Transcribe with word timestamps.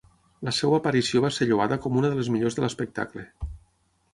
La 0.47 0.53
seva 0.59 0.77
aparició 0.79 1.21
va 1.25 1.31
ser 1.35 1.47
lloada 1.51 1.79
com 1.83 1.99
una 2.01 2.11
de 2.15 2.19
les 2.21 2.33
millors 2.37 2.59
de 2.61 2.65
l'espectacle. 2.65 3.27